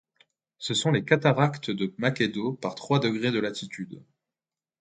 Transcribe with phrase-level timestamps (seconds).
[0.57, 4.03] Ce sont les cataractes de Makedo, par trois degrés de latitude.